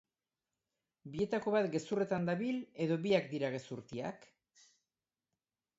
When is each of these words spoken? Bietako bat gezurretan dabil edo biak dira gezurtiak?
Bietako 1.15 1.53
bat 1.57 1.69
gezurretan 1.75 2.25
dabil 2.31 2.59
edo 2.87 2.99
biak 3.07 3.29
dira 3.35 3.53
gezurtiak? 3.59 4.29